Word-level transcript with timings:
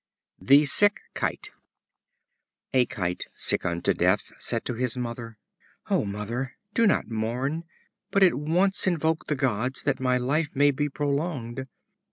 The 0.39 0.65
Sick 0.65 0.99
Kite. 1.13 1.51
A 2.73 2.87
Kite, 2.87 3.25
sick 3.35 3.67
unto 3.67 3.93
death, 3.93 4.31
said 4.39 4.65
to 4.65 4.73
his 4.73 4.97
mother: 4.97 5.37
"O 5.91 6.05
Mother! 6.05 6.55
do 6.73 6.87
not 6.87 7.11
mourn, 7.11 7.65
but 8.09 8.23
at 8.23 8.33
once 8.33 8.87
invoke 8.87 9.27
the 9.27 9.35
gods 9.35 9.83
that 9.83 9.99
my 9.99 10.17
life 10.17 10.49
may 10.55 10.71
be 10.71 10.89
prolonged." 10.89 11.67